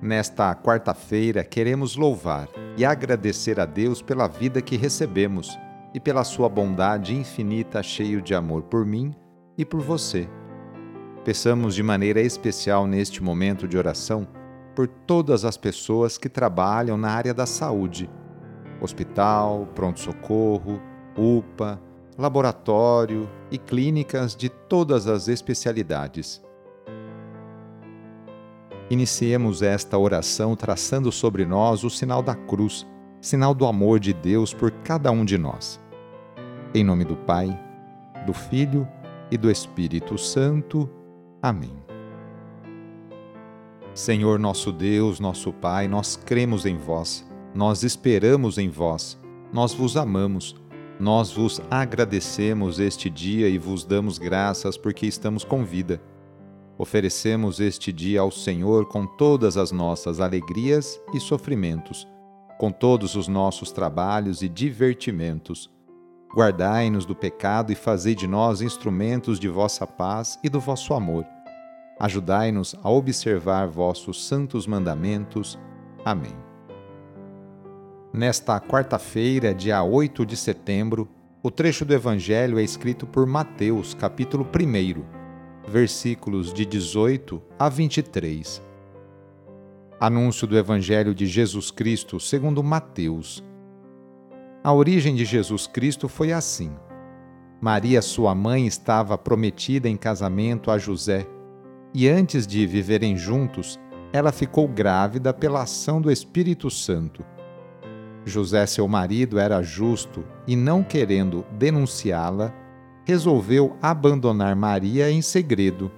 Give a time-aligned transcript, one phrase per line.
[0.00, 5.58] Nesta quarta-feira, queremos louvar e agradecer a Deus pela vida que recebemos
[5.92, 9.12] e pela sua bondade infinita, cheio de amor por mim
[9.56, 10.28] e por você.
[11.24, 14.28] Peçamos de maneira especial neste momento de oração
[14.72, 18.08] por todas as pessoas que trabalham na área da saúde:
[18.80, 20.80] hospital, pronto-socorro,
[21.16, 21.82] UPA,
[22.16, 26.40] laboratório e clínicas de todas as especialidades.
[28.90, 32.86] Iniciemos esta oração traçando sobre nós o sinal da cruz,
[33.20, 35.78] sinal do amor de Deus por cada um de nós.
[36.74, 37.48] Em nome do Pai,
[38.24, 38.88] do Filho
[39.30, 40.88] e do Espírito Santo.
[41.42, 41.76] Amém.
[43.92, 49.18] Senhor nosso Deus, nosso Pai, nós cremos em vós, nós esperamos em vós,
[49.52, 50.56] nós vos amamos,
[50.98, 56.00] nós vos agradecemos este dia e vos damos graças porque estamos com vida
[56.78, 62.06] Oferecemos este dia ao Senhor com todas as nossas alegrias e sofrimentos,
[62.56, 65.68] com todos os nossos trabalhos e divertimentos.
[66.32, 71.26] Guardai-nos do pecado e fazei de nós instrumentos de vossa paz e do vosso amor.
[71.98, 75.58] Ajudai-nos a observar vossos santos mandamentos.
[76.04, 76.36] Amém.
[78.12, 81.08] Nesta quarta-feira, dia 8 de setembro,
[81.42, 85.17] o trecho do Evangelho é escrito por Mateus, capítulo 1
[85.68, 88.62] versículos de 18 a 23.
[90.00, 93.44] Anúncio do Evangelho de Jesus Cristo segundo Mateus.
[94.64, 96.72] A origem de Jesus Cristo foi assim.
[97.60, 101.26] Maria, sua mãe, estava prometida em casamento a José,
[101.92, 103.78] e antes de viverem juntos,
[104.12, 107.24] ela ficou grávida pela ação do Espírito Santo.
[108.24, 112.54] José, seu marido, era justo e, não querendo denunciá-la,
[113.08, 115.90] resolveu abandonar Maria em segredo.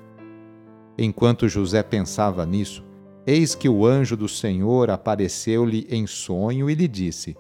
[0.97, 2.85] Enquanto José pensava nisso,
[3.27, 7.37] eis que o anjo do Senhor apareceu-lhe em sonho e lhe disse: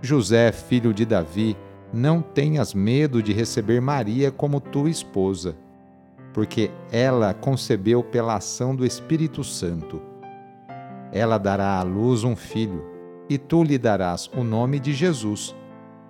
[0.00, 1.56] José, filho de Davi,
[1.92, 5.56] não tenhas medo de receber Maria como tua esposa,
[6.32, 10.00] porque ela concebeu pela ação do Espírito Santo.
[11.10, 12.84] Ela dará à luz um filho,
[13.28, 15.56] e tu lhe darás o nome de Jesus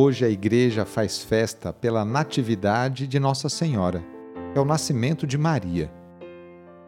[0.00, 4.00] Hoje a igreja faz festa pela Natividade de Nossa Senhora.
[4.54, 5.90] É o nascimento de Maria.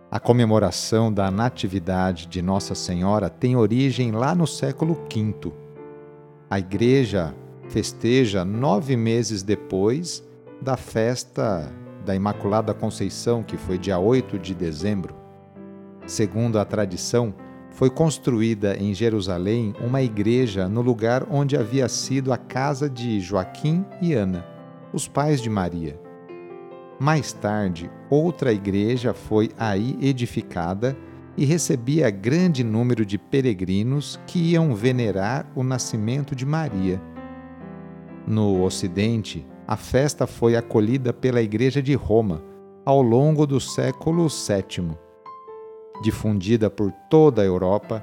[0.09, 5.53] A comemoração da Natividade de Nossa Senhora tem origem lá no século V.
[6.49, 7.34] A igreja
[7.69, 10.22] festeja nove meses depois
[10.62, 11.69] da festa
[12.06, 15.16] da Imaculada Conceição, que foi dia 8 de dezembro.
[16.06, 17.34] Segundo a tradição,
[17.70, 23.84] foi construída em Jerusalém uma igreja no lugar onde havia sido a casa de Joaquim
[24.03, 24.44] e Ana,
[24.92, 25.98] os pais de Maria.
[26.98, 30.97] Mais tarde, outra igreja foi aí edificada
[31.36, 37.00] e recebia grande número de peregrinos que iam venerar o nascimento de Maria.
[38.26, 42.42] No Ocidente, a festa foi acolhida pela Igreja de Roma
[42.84, 45.09] ao longo do século VII
[46.00, 48.03] difundida por toda a Europa,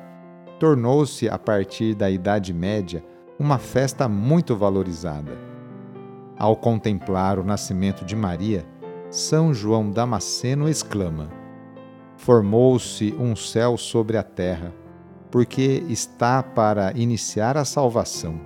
[0.60, 3.04] tornou-se, a partir da Idade Média,
[3.40, 5.38] uma festa muito valorizada.
[6.38, 8.66] Ao contemplar o nascimento de Maria,
[9.10, 11.30] São João Damasceno exclama:
[12.16, 14.74] Formou-se um céu sobre a terra,
[15.32, 18.40] porque está para iniciar a salvação.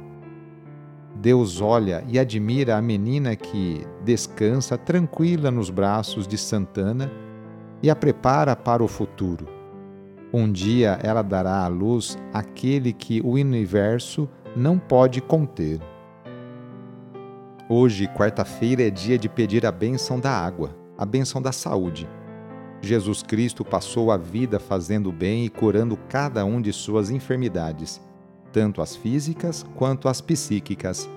[1.16, 7.12] Deus olha e admira a menina que descansa tranquila nos braços de Santana
[7.84, 9.48] e a prepara para o futuro.
[10.34, 15.80] Um dia ela dará à luz aquele que o universo não pode conter.
[17.68, 22.08] Hoje, quarta-feira, é dia de pedir a bênção da água, a bênção da saúde.
[22.82, 28.02] Jesus Cristo passou a vida fazendo bem e curando cada um de suas enfermidades,
[28.52, 31.10] tanto as físicas quanto as psíquicas.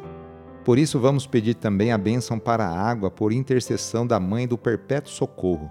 [0.64, 4.58] Por isso, vamos pedir também a bênção para a água por intercessão da Mãe do
[4.58, 5.70] Perpétuo Socorro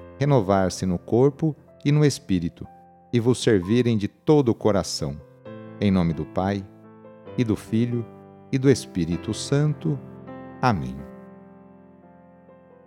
[0.21, 2.67] renovar-se no corpo e no espírito,
[3.11, 5.19] e vos servirem de todo o coração.
[5.79, 6.63] Em nome do Pai,
[7.35, 8.05] e do Filho,
[8.51, 9.97] e do Espírito Santo.
[10.61, 10.95] Amém.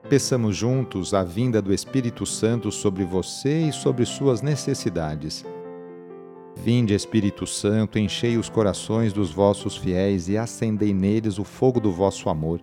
[0.08, 5.44] Peçamos juntos a vinda do Espírito Santo sobre você e sobre suas necessidades.
[6.54, 11.90] Vinde, Espírito Santo, enchei os corações dos vossos fiéis e acendei neles o fogo do
[11.90, 12.62] vosso amor.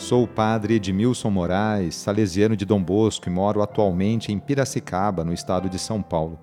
[0.00, 5.30] Sou o padre Edmilson Moraes, salesiano de Dom Bosco e moro atualmente em Piracicaba, no
[5.30, 6.38] estado de São Paulo.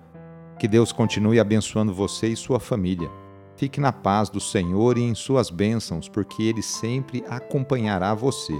[0.60, 3.10] Que Deus continue abençoando você e sua família.
[3.56, 8.54] Fique na paz do Senhor e em suas bênçãos, porque Ele sempre acompanhará você.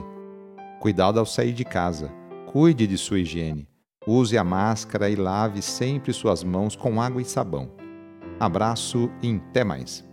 [0.81, 2.13] Cuidado ao sair de casa.
[2.51, 3.69] Cuide de sua higiene.
[4.05, 7.71] Use a máscara e lave sempre suas mãos com água e sabão.
[8.41, 10.08] Abraço e até mais.